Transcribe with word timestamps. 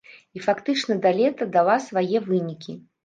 І 0.37 0.41
фактычна 0.45 0.97
да 1.03 1.11
лета 1.19 1.49
дала 1.59 1.77
свае 1.89 2.17
вынікі. 2.31 2.79